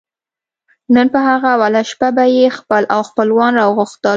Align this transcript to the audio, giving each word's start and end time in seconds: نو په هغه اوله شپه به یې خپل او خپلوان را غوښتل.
نو 0.93 1.01
په 1.13 1.19
هغه 1.27 1.47
اوله 1.55 1.81
شپه 1.89 2.07
به 2.15 2.23
یې 2.35 2.45
خپل 2.59 2.83
او 2.93 3.01
خپلوان 3.09 3.51
را 3.59 3.65
غوښتل. 3.75 4.09